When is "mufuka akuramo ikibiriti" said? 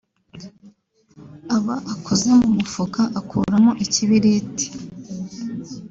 2.57-4.67